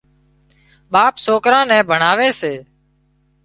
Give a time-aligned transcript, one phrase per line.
[0.91, 2.53] ٻاپ سوڪران نين ڀڻاوي سي